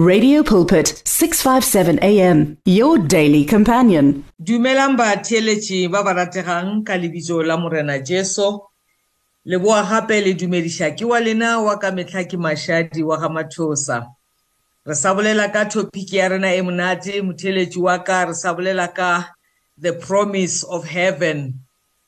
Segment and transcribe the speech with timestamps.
[0.00, 4.24] Radio Pulpit 657 AM your daily companion.
[4.40, 8.56] Dumelang ba theletši ba ba rategang ka lebitso la morena Jesu.
[9.44, 14.08] Leboa gape le dumedisha ke wa lena wa ka metlha ke mashadi wa ga mathosa.
[14.88, 18.88] Re sa bolela ka topic ya rena e monate motheletši wa ka re sa bolela
[18.88, 19.28] ka
[19.76, 21.60] the promise of heaven.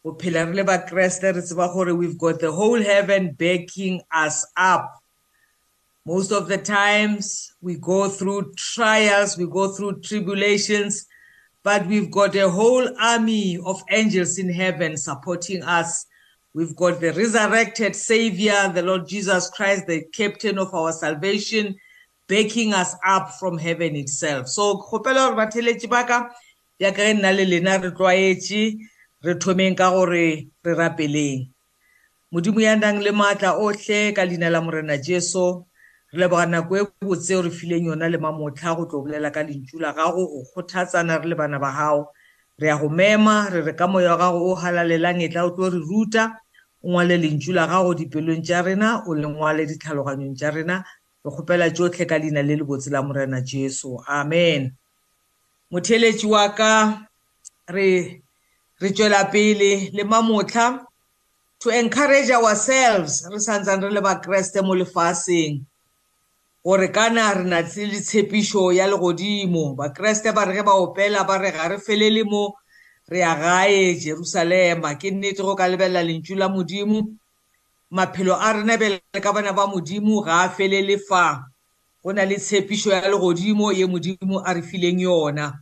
[0.03, 4.01] O phela re le ba Kriste re tseba gore we've got the whole heaven backing
[4.09, 5.04] us up.
[6.07, 11.07] Most of the times we go through trials, we go through tribulations,
[11.63, 16.05] but we've got a whole army of angels in heaven supporting us.
[16.53, 21.75] We've got the resurrected Savior, the Lord Jesus Christ, the captain of our salvation,
[22.29, 24.49] backing us up from heaven itself.
[24.49, 26.19] So, kgopela gore batheletši ba ka
[26.81, 28.63] jaaka ge nna le lena re tlwaetše
[29.23, 31.49] re thomeng ka gore re rapeleng
[32.33, 35.65] modimo ya nang le maatla otlhe ka leina la morena jesu
[36.17, 39.43] re leboga nako e botse o re fileng yona le mamotlha go tlo bolela ka
[39.43, 42.07] lentšu la gago go kgothatsana re le bana ba gago
[42.61, 45.51] re ya go mema re re ka moya wa gago o halalelang e tla o
[45.51, 46.39] tlo re ruta
[46.85, 50.77] o ngwale lentšu la gago dipelong tša rena o le ngwale ditlhaloganyong tša rena
[51.25, 54.63] re kgopela tsotlhe ka leina le lebotse la morena jesu amen
[55.71, 56.73] motheletši wa ka
[57.75, 57.89] re
[58.81, 60.67] re tswela pele le mamotlha
[61.61, 65.55] to encourage ourselves re santsane re le bakreste mo lefaseng
[66.67, 71.23] gore ka na re na le tshepišo ya legodimo bakeresete ba re ge ba opela
[71.25, 72.55] ba re ga re felele mo
[73.09, 77.05] re ya gae jerusalema ke nnete go ka lebelela lentšu la modimo
[77.91, 81.45] maphelo a rena bele ka bana ba modimo ga a felele fa
[82.03, 85.53] go na le tshepišo ya legodimo ye modimo a re fileng yona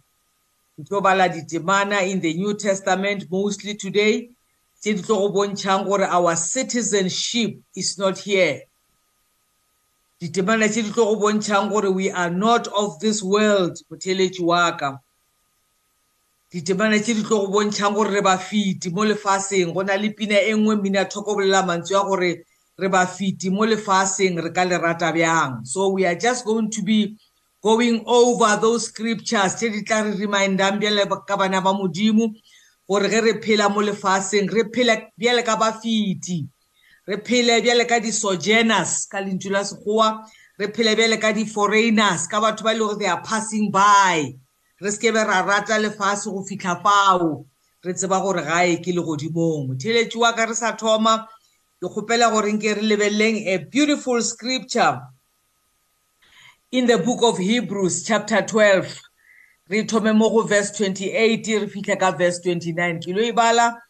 [0.77, 4.31] ke tlo bala ditemana in the new testament mostly today
[4.79, 8.63] tse di tlo go bontšhang gore our citizenship is not here
[10.23, 14.71] ditebana tse di tlo go bontshang gore we are not of this world motheletsi wa
[14.79, 14.99] ka
[16.55, 20.39] ditebana tse di tlo go bontshang gore re bafiti mo lefaseng go na le pina
[20.39, 22.47] e nngwe mmina thoko bolela mantswe ya gore
[22.79, 26.83] re bafiti mo lefaseng re ka le rata bjang so we are just going to
[26.87, 27.17] be
[27.61, 32.31] going over those scriptures tse di tla re remindang bjale ka bana ba modimo
[32.89, 36.47] gore ge re phela mo lefaseng re phela bjale ka bafiti
[37.07, 40.09] re phele bjale ka di-sojourners ka lentšu la sekgowa
[40.59, 44.23] re phele bjale ka di-foreigners ka batho ba e le gore they are passing by
[44.81, 47.45] re sekebe ra rata lefatshe go fitlha fao
[47.85, 51.27] re tseba gore gae ke legodimong motheletši wa ka re sa thoma
[51.83, 55.03] ke kgopela gore nke re lebeleleng a beautiful scripture
[56.71, 58.87] in the book of hebrews chapter 12
[59.69, 63.82] re thome mo go verse 28 re fitlhe ka verse 29 ke lo e bala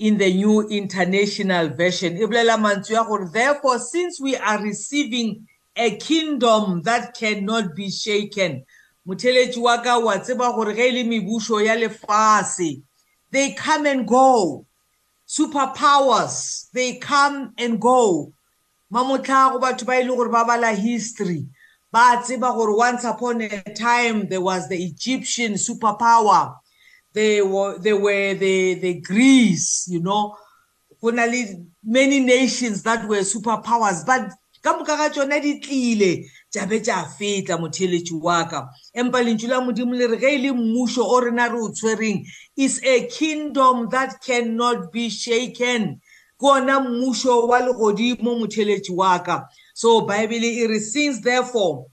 [0.00, 2.16] in the new international version.
[2.16, 5.46] Therefore, since we are receiving
[5.76, 8.64] a kingdom that cannot be shaken,
[9.06, 9.14] e
[13.30, 14.66] they come and go.
[15.28, 18.32] Superpowers, they come and go.
[18.96, 21.46] E history.
[21.92, 26.54] But once upon a time, there was the Egyptian superpower.
[27.12, 30.36] they were they were the the Greece, you know,
[31.02, 31.64] many
[32.20, 34.30] nations that were superpowers, but
[34.62, 39.48] ka moka ga tsone di tlile tsa be tsa fetla motheletsi wa ka empa lentswe
[39.48, 42.22] la modimo le re ge e le mmušo o rena re o tshwereng
[42.58, 45.98] is a kingdom that cannot be shaken
[46.38, 51.86] ke ona mmušo wa legodimo motheletsi wa ka so bible e re since therefore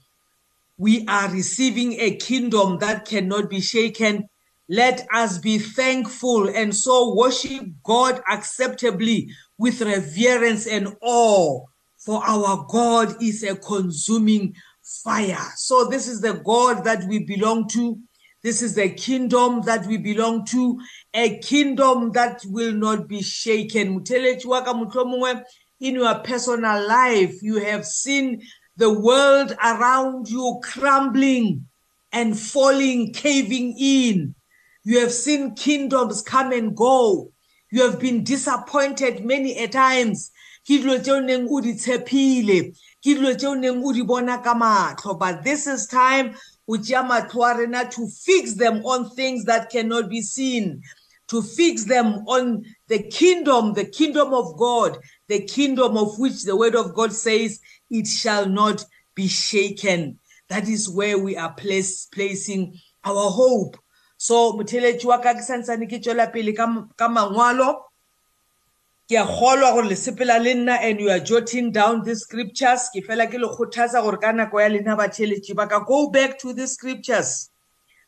[0.76, 4.28] we are receiving a kingdom that cannot be shaken
[4.70, 11.64] Let us be thankful and so worship God acceptably with reverence and awe,
[11.96, 15.38] for our God is a consuming fire.
[15.56, 17.98] So, this is the God that we belong to.
[18.42, 20.78] This is the kingdom that we belong to,
[21.14, 24.04] a kingdom that will not be shaken.
[25.80, 28.42] In your personal life, you have seen
[28.76, 31.66] the world around you crumbling
[32.12, 34.34] and falling, caving in.
[34.88, 37.30] You have seen kingdoms come and go.
[37.70, 40.30] You have been disappointed many a times.
[40.64, 42.70] Ke dilo tse o neng o di tshepile.
[43.04, 45.18] Ke dilo tse o neng o di bona ka matlho.
[45.18, 46.34] But this is time
[46.66, 50.80] o tsea matlho a rena to fix them on things that cannot be seen.
[51.32, 54.96] To fix them on the kingdom, the kingdom of God,
[55.26, 60.18] the kingdom of which the word of God says it shall not be shaken.
[60.48, 63.76] That is where we are place, placing our hope.
[64.20, 67.78] so motheletši wa ka ke santsane ke tswela pele ka mangwalo
[69.08, 72.88] ke a kgolwa gore le sepela le nna and you are jotting down these scriptures
[72.96, 76.36] ke fela ke le kgothatsa gore ka nako ya lena batheletši ba ka go back
[76.36, 77.50] to these scriptures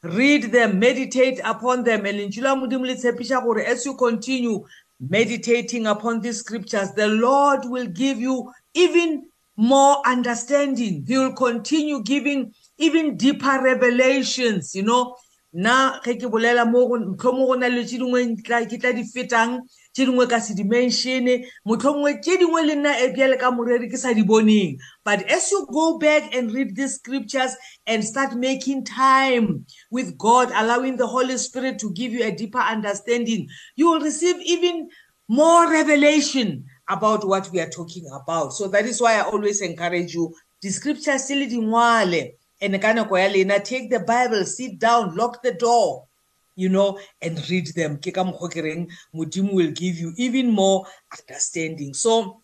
[0.03, 4.59] read them meditate upon them and lentšu la modimo le tshepiša gore as you continue
[4.99, 9.23] meditating upon these scriptures the lord will give you even
[9.57, 15.15] more understanding he will continue giving even deeper revelations you know
[15.53, 19.59] nna ge ke bolela motlhomong go na le tse dingwe ke tla di fetang
[19.95, 24.23] tse dingwe ka sedimensione motlhomongwe tse dingwe le nna ebjale ka moreri ke sa di
[24.23, 27.57] boneng but as you go back and read these scriptures
[27.87, 32.63] and start making time with god allowing the holy spirit to give you a deeper
[32.71, 34.87] understanding you will receive even
[35.27, 40.15] more revelation about what we are talking about so that is why i always encourage
[40.15, 40.31] you
[40.63, 46.07] di-scriptures tse le dingwale and take the bible sit down lock the door
[46.57, 50.51] you know and read them ke ka mokgwa ke reng modimo will give you even
[50.51, 50.85] more
[51.19, 52.37] understanding so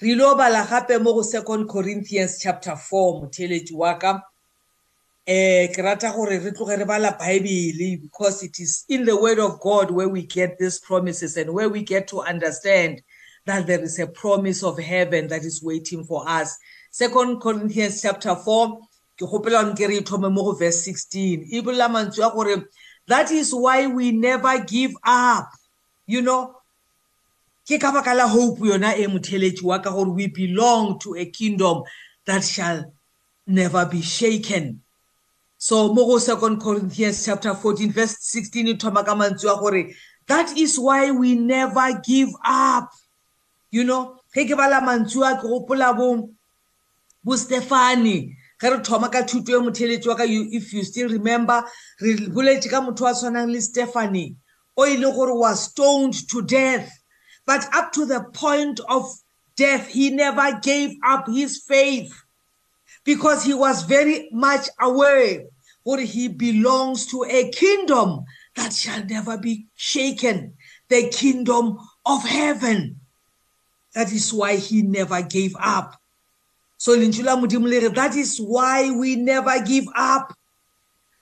[0.00, 4.22] re ilo bala gape mo go second corinthians chapter four motheletsi wa ka
[5.26, 9.40] eh ke rata gore re tloge re bala bible because it is in the word
[9.42, 13.02] of god where we get these promises and where we get to understand
[13.46, 16.56] that there is a promise of heaven that is waiting for us
[16.96, 21.90] second corinthians chapter 4 ke gopelang ke re ithome mo go verse 16 e bolela
[21.92, 22.56] mantswe ya gore
[23.12, 25.52] that is why we never give up
[26.08, 26.56] you know
[27.68, 31.26] ke ka baka la hope yona e motheletši wa ka gore we belong to a
[31.38, 31.82] kingdom
[32.24, 32.80] that shall
[33.60, 34.72] never be shaken
[35.60, 39.82] so mo go second corinthians chapter 14 verse 16 e thoma ka mantswe ya gore
[40.32, 42.88] that is why we never give up
[43.68, 46.24] you know ge ke bala mantswe a ke gopola bong
[47.26, 50.24] bo stefane ge re thoma ka thuto e motheletsi wa ka
[50.58, 51.58] if you still remember
[52.00, 54.36] re boletse ka motho wa tshwanang le stephane
[54.78, 56.86] o e leng gore was stoned to death
[57.46, 59.02] but up to the point of
[59.56, 62.14] death he never gave up his faith
[63.04, 65.42] because he was very much aware
[65.84, 68.22] or he belongs to a kingdom
[68.54, 70.54] that shall never be shaken
[70.90, 71.76] the kingdom
[72.14, 73.00] of heaven
[73.96, 75.96] that is why he never gave up
[76.78, 80.34] so lentswe la modimo le re that is why we never give up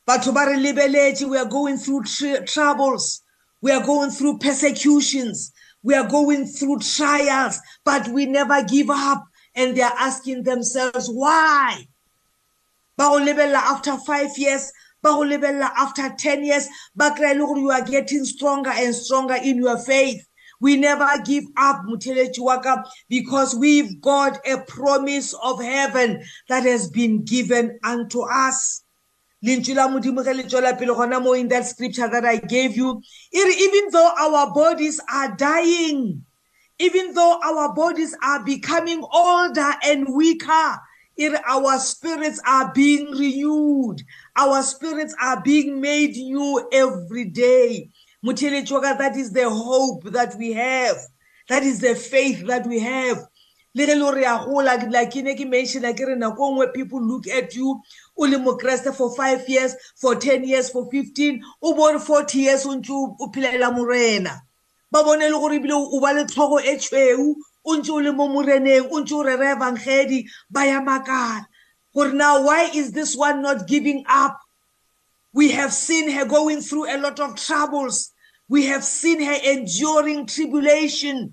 [0.06, 3.22] batho ba re lebeletse we are going through tr troubles
[3.62, 5.52] we are going through persecutions
[5.84, 9.24] we are going through trials but we never give up
[9.54, 11.86] and they are asking themselves why
[12.96, 14.72] ba go lebella after 5 years
[15.02, 16.66] ba go lebella after 10 years
[16.96, 20.26] ba kry e le gore you are getting stronger and stronger in your faith
[20.64, 27.22] We never give up, Mutelechiwaka, because we've got a promise of heaven that has been
[27.22, 28.82] given unto us.
[29.44, 32.78] lentswe la modimo ge le tswela pele gona mo in that scripture that i gave
[32.78, 32.88] you
[33.40, 36.24] it, e even though our bodies are dying
[36.86, 40.68] even though our bodies are becoming older and weaker
[41.24, 44.00] it, e our spirits are being renewed
[44.44, 47.68] our spirits are being made new every day
[48.24, 50.96] Mutele Choka, that is the hope that we have.
[51.50, 53.18] That is the faith that we have.
[53.76, 56.50] le ge le gore ya gola like ke ne ke mentiona ke re nako e
[56.52, 57.80] nngwe people look at you
[58.16, 62.64] o le mokeresete for five years for ten years for fifteen o bone forty years
[62.66, 64.42] o ntse o phelela morena
[64.92, 67.34] ba bone le gore ebile o ba le tlhogo e tshweu
[67.66, 70.22] o ntse o le mo moreneng o ntse o rera evangedi
[70.54, 71.42] ba ya makala
[71.92, 74.38] gore now why is this one not giving up
[75.32, 78.13] we have seen her going through a lot of troubles
[78.48, 81.32] We have seen her enduring tribulation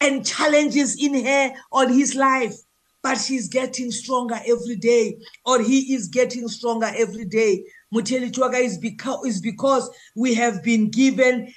[0.00, 2.54] and challenges in her on his life,
[3.02, 7.64] but she's getting stronger every day, or he is getting stronger every day.
[7.94, 11.52] Mutelitwaga is because, is because we have been given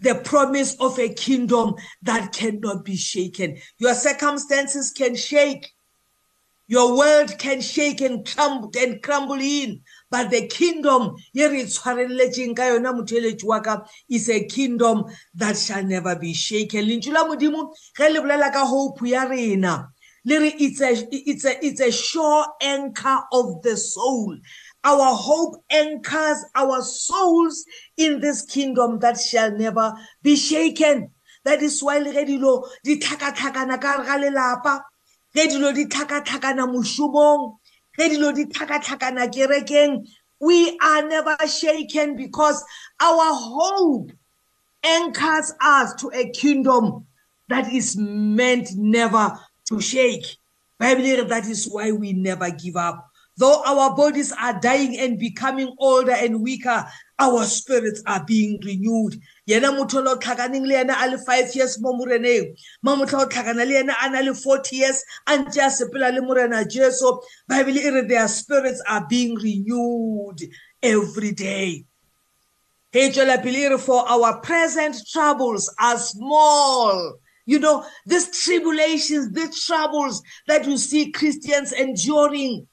[0.00, 3.56] the promise of a kingdom that cannot be shaken.
[3.78, 5.72] Your circumstances can shake.
[6.68, 9.80] Your world can shake and crumble and crumble in,
[10.10, 13.74] but the kingdom ye re tshwarelletseng ka yona motheletsi wa ka
[14.08, 18.64] is a kingdom that shall never be shaken lentswe la modimo ge le bolela ka
[18.66, 19.88] hope ya rena
[20.24, 24.36] le re it's a, it's, a, it's a sure anchor of the soul
[24.84, 27.64] our hope anchors our souls
[27.96, 31.10] in this kingdom that shall never be shaken
[31.44, 34.80] that is why le ge dilo di tlhakatlhakana ka gare ga lelapa
[35.36, 37.58] ge dilo di tlhakatlhakana mošomong
[37.98, 40.06] ge dilo di tlhakatlhakana kerekeng
[40.40, 42.62] we are never shaken because
[43.02, 44.12] our hope
[44.86, 47.02] anchors us to a kingdom
[47.50, 49.34] that is meant never
[49.66, 50.24] to shake.
[50.78, 53.02] Bible, that is why we never give up.
[53.36, 56.86] Though our bodies are dying and becoming older and weaker,
[57.18, 59.16] our spirits are being renewed
[59.48, 63.26] yena motho lo tlhakaneng le yena a le 5 years mo moreneng ma motho o
[63.26, 67.12] tlhakana le yena a na le 40 years a ntse a sepela le morena jesu
[67.48, 70.38] bible e re their spirits are being renewed
[70.82, 71.84] every day
[72.92, 77.14] hey tswela pele e re for our present troubles are small
[77.46, 82.66] you know these tribulations these troubles that you see christians enduring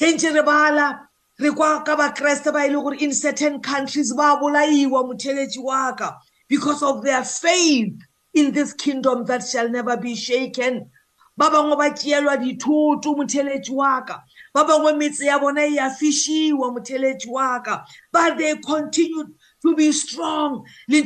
[0.00, 1.05] re ntse re bala
[1.38, 5.92] re kwa ka bakreste ba e leng gore in certain countries ba bolaiwa motheletši wa
[5.94, 7.94] ka because of their faith
[8.32, 10.88] in this kingdom that shall never be shaken
[11.36, 14.22] ba bangwe ba tseelwa dithoto motheletši wa ka
[14.54, 19.28] ba bangwe metse ya bona e a fišiwa motheletši wa ka but they continued
[19.62, 20.62] to be strong.
[20.86, 21.04] Their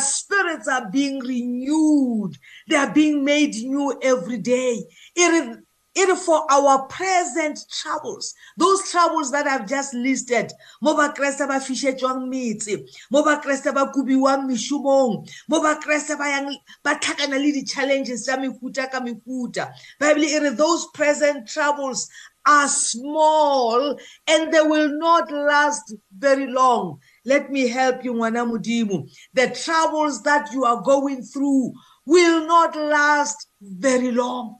[0.00, 2.36] spirits are being renewed.
[2.68, 4.84] They are being made new every day.
[5.16, 5.56] It e is
[5.98, 10.50] it for our present troubles those troubles that i've just listed
[10.82, 12.74] mo bakreste ba fišetšwang metse
[13.10, 16.46] mo bakreste ba kobiwang mešomong mo bakreste ba yang
[16.84, 22.08] ba tlhakana le di-challenges tša mehuta ka mehuta bible e re those present troubles
[22.46, 29.02] are small and they will not last very long let me help you ngwana modimo
[29.34, 31.72] the troubles that you are going through
[32.06, 34.56] will not last very long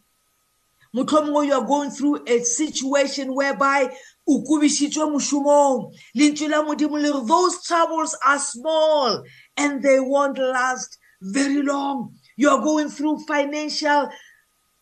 [1.04, 3.88] mohlomongwe you are going through a situation whereby
[4.28, 9.22] o kubišitšwe mošomong lentswe la modimo le re those troubles are small
[9.56, 14.08] and they won't last very long you are going through financial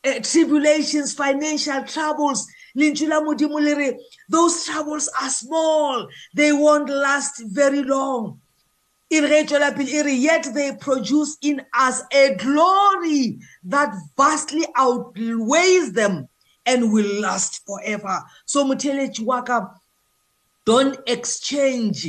[0.04, 2.44] uh, tribulations financial troubles
[2.76, 3.96] lentswe la modimo le re
[4.30, 6.06] those troubles are small
[6.37, 8.40] they won't last very long
[9.10, 16.28] Yet they produce in us a glory that vastly outweighs them
[16.64, 18.22] and will last forever.
[18.46, 19.68] So Mutelechi Waka,
[20.64, 22.06] don't exchange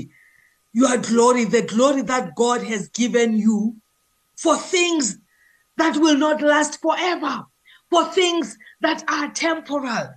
[0.73, 3.75] your glory, the glory that God has given you,
[4.35, 5.17] for things
[5.77, 7.43] that will not last forever,
[7.91, 9.87] for things that are temporal.
[9.87, 10.09] I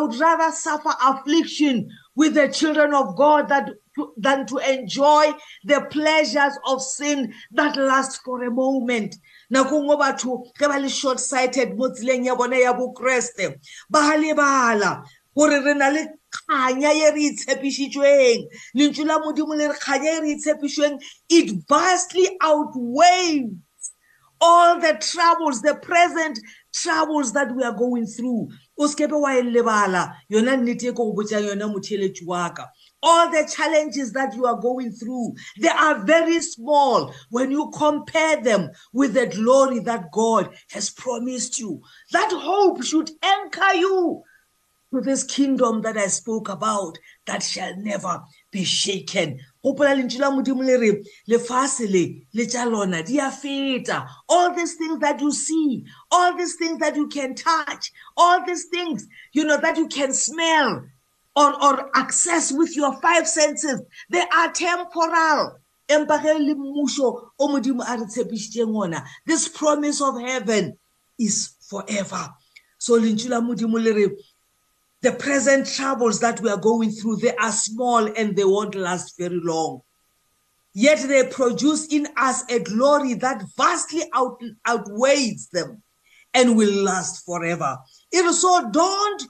[0.00, 3.70] would rather suffer affliction with the children of God that,
[4.16, 5.26] than to enjoy
[5.64, 9.14] the pleasures of sin that last for a moment.
[9.52, 13.54] nakong o batho ge ba le short sighted mo tseleng ya bone ya bokeresete
[13.88, 15.06] ba lebala
[15.38, 16.02] gore re na le
[16.34, 18.42] kganya ye re itshepišitšweng
[18.74, 20.98] lentswe la modimo le re kganya ye re itshepišweng
[21.30, 23.54] it vastly outweighs
[24.40, 26.40] all the troubles the present
[26.74, 31.04] troubles that we are going through o sekebe wa e lebala yona nnete e ko
[31.10, 32.68] go botsang yona motheletši wa ka
[33.02, 38.40] all the challenges that you are going through they are very small when you compare
[38.42, 41.80] them with the glory that god has promised you
[42.12, 44.22] that hope should anchor you
[44.92, 48.20] to this kingdom that i spoke about that shall never
[48.52, 53.30] be shaken gopola lentšu la modimo le re lefase le le tša lona di a
[53.30, 58.40] feta all these things that you see all these things that you can touch all
[58.46, 60.84] these things you know that you can smell
[61.34, 65.58] or, or access with your five senses they are temporal
[65.88, 70.76] empa ge le mmušo o modimo a re tshepišitšeng ona this promise of heaven
[71.18, 72.28] is forever
[72.78, 74.06] so lentšu la modimo le re
[75.06, 79.16] The present troubles that we are going through, they are small and they won't last
[79.16, 79.82] very long.
[80.74, 85.80] Yet they produce in us a glory that vastly out, outweighs them
[86.34, 87.76] and will last forever.
[88.12, 89.22] Even so, don't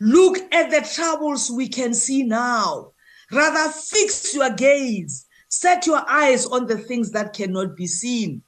[0.00, 2.92] look at the troubles we can see now.
[3.30, 8.40] Rather, fix your gaze, set your eyes on the things that cannot be seen.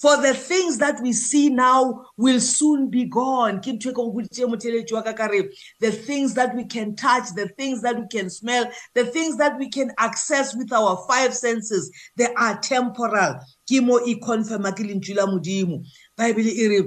[0.00, 4.46] for the things that we see now will soon be gone ke ntwe go botse
[4.50, 5.40] motheletsi wa ka kare
[5.86, 8.68] the things that we can touch the things that we can smell
[9.00, 11.90] the things that we can access with our five senses
[12.22, 13.34] they are temporal
[13.72, 15.80] ke mo e confirma ke lentswe la modimo
[16.22, 16.80] bible e re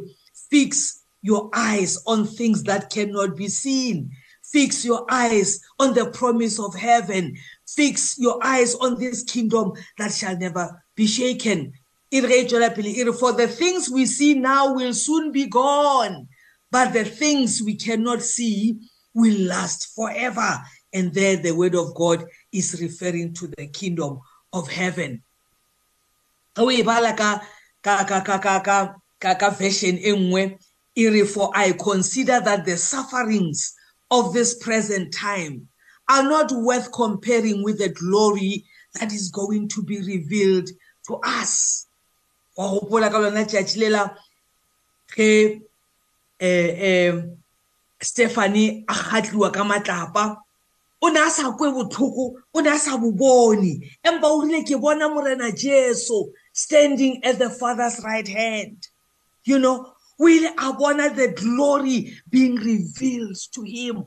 [0.55, 0.81] fix
[1.33, 4.07] your eyes on things that cannot be seen
[4.53, 7.29] fix your eyes on the promise of heaven
[7.75, 10.65] fix your eyes on this kingdom that shall never
[11.01, 11.71] be shaken
[12.11, 12.19] For
[13.31, 16.27] the things we see now will soon be gone,
[16.69, 18.75] but the things we cannot see
[19.13, 20.61] will last forever.
[20.93, 24.19] And there, the word of God is referring to the kingdom
[24.51, 25.23] of heaven.
[26.53, 27.45] For I consider
[32.41, 33.73] that the sufferings
[34.11, 35.69] of this present time
[36.09, 38.65] are not worth comparing with the glory
[38.99, 40.67] that is going to be revealed
[41.07, 41.85] to us.
[42.57, 44.03] wa gopola ka lona tšatši le la
[45.15, 45.61] ge um
[46.39, 47.15] eh, eh,
[48.01, 50.23] stephane a kgatliwa ka matlapa
[51.03, 53.71] o ne a sa kwe botlhoko o ne a sa bo bone
[54.07, 58.87] empa o rile ke bona morena jesu standing at the father's right hand
[59.45, 59.87] you know
[60.19, 64.03] o ile a bona the glory being revealed to him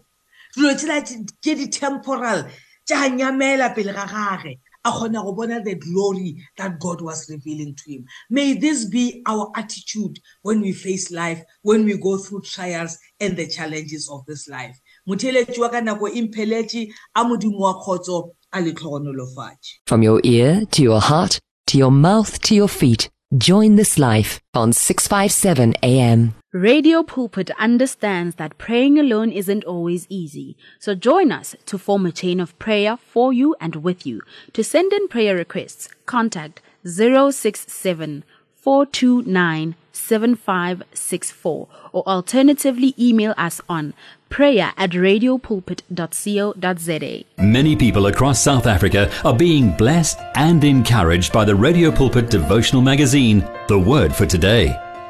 [0.56, 1.00] dilo tsela
[1.42, 2.44] ke di-temporal
[2.86, 7.74] tša nyamela pele ga gage a kgona go bona the glory that God was revealing
[7.74, 12.42] to him may this be our attitude when we face life when we go through
[12.42, 14.76] trials and the challenges of this life
[15.08, 20.66] motheletsi wa ka nako impheletše e a modimo wa kgotso a letlhogonolofatše from your ear
[20.66, 26.34] to your heart to your mouth to your feet join this life on 657 am
[26.54, 32.12] Radio Pulpit understands that praying alone isn't always easy, so join us to form a
[32.12, 34.20] chain of prayer for you and with you.
[34.52, 38.22] To send in prayer requests, contact 067
[38.54, 43.92] 429 7564 or alternatively email us on
[44.28, 47.24] prayer at radiopulpit.co.za.
[47.44, 52.80] Many people across South Africa are being blessed and encouraged by the Radio Pulpit devotional
[52.80, 54.80] magazine, The Word for Today.